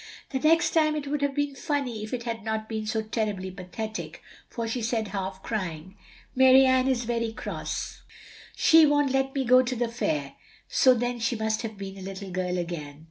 "The 0.31 0.39
next 0.39 0.71
time 0.71 0.95
it 0.95 1.05
would 1.05 1.21
have 1.21 1.35
been 1.35 1.53
funny 1.53 2.01
if 2.03 2.11
it 2.11 2.23
had 2.23 2.43
not 2.43 2.67
been 2.67 2.87
so 2.87 3.03
terribly 3.03 3.51
pathetic, 3.51 4.23
for 4.49 4.67
she 4.67 4.81
said 4.81 5.09
half 5.09 5.43
crying, 5.43 5.93
'Mary 6.35 6.65
Ann 6.65 6.87
is 6.87 7.03
very 7.03 7.31
cross. 7.31 8.01
She 8.55 8.83
won't 8.87 9.11
let 9.13 9.35
me 9.35 9.45
go 9.45 9.61
to 9.61 9.75
the 9.75 9.89
fair,' 9.89 10.33
so 10.81 10.95
then 10.95 11.19
she 11.19 11.35
must 11.35 11.61
have 11.61 11.77
been 11.77 11.99
a 11.99 12.01
little 12.01 12.31
girl 12.31 12.57
again. 12.57 12.99